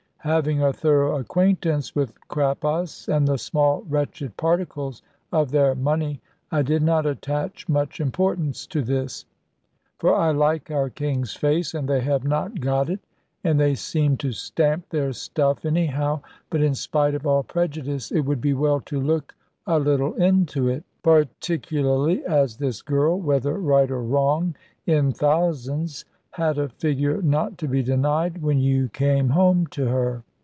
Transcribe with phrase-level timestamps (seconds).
[0.23, 6.61] Having a thorough acquaintance with Crappos, and the small wretched particles of their money, I
[6.61, 9.25] did not attach much importance to this;
[9.97, 12.99] for I like our King's face, and they have not got it;
[13.43, 16.21] and they seem to stamp their stuff anyhow.
[16.51, 19.33] But in spite of all prejudice, it would be well to look
[19.65, 24.53] a little into it; particularly as this girl (whether right or wrong
[24.85, 26.05] in thousands)
[26.35, 30.23] had a figure not to be denied, when you came home to her.